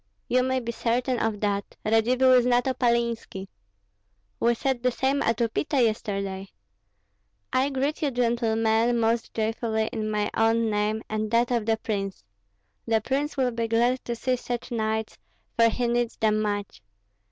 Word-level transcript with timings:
"You 0.27 0.41
may 0.41 0.59
be 0.59 0.71
certain 0.71 1.19
of 1.19 1.41
that; 1.41 1.75
Radzivill 1.85 2.33
is 2.35 2.47
not 2.47 2.63
Opalinski." 2.63 3.47
"We 4.39 4.55
said 4.55 4.81
the 4.81 4.89
same 4.89 5.21
at 5.21 5.37
Upita 5.37 5.79
yesterday." 5.79 6.47
"I 7.53 7.69
greet 7.69 8.01
you, 8.01 8.09
gentlemen, 8.09 8.99
most 8.99 9.31
joyfully 9.35 9.91
in 9.93 10.09
my 10.09 10.31
own 10.33 10.71
name 10.71 11.03
and 11.07 11.29
that 11.29 11.51
of 11.51 11.67
the 11.67 11.77
prince. 11.77 12.23
The 12.87 12.99
prince 12.99 13.37
will 13.37 13.51
be 13.51 13.67
glad 13.67 14.03
to 14.05 14.15
see 14.15 14.37
such 14.37 14.71
knights, 14.71 15.19
for 15.55 15.69
he 15.69 15.85
needs 15.87 16.15
them 16.17 16.41
much. 16.41 16.81